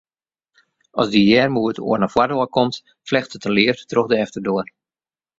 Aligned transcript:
As 1.01 1.07
de 1.13 1.21
earmoed 1.37 1.77
oan 1.89 2.03
'e 2.05 2.09
foardoar 2.13 2.49
komt, 2.55 2.75
flechtet 3.09 3.43
de 3.45 3.49
leafde 3.57 3.85
troch 3.87 4.09
de 4.09 4.17
efterdoar. 4.23 4.67